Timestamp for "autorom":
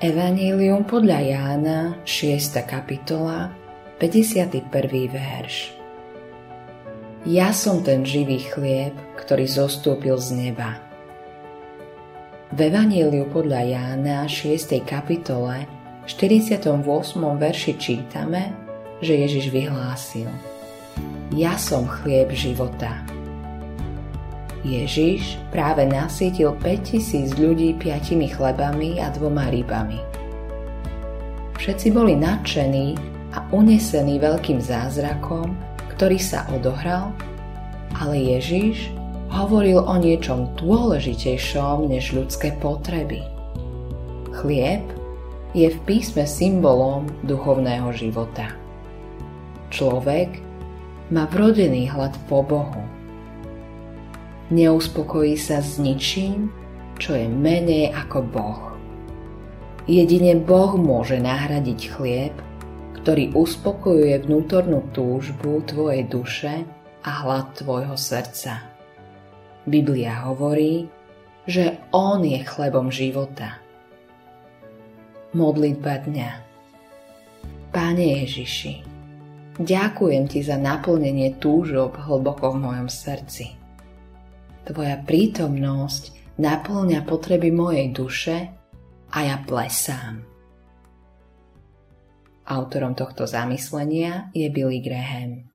92.46-92.94